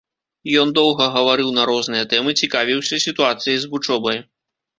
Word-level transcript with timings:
Ён 0.61 0.69
доўга 0.77 1.05
гаварыў 1.17 1.51
на 1.57 1.65
розныя 1.71 2.07
тэмы, 2.15 2.33
цікавіўся 2.41 3.01
сітуацыяй 3.05 3.57
з 3.61 3.71
вучобай. 3.77 4.17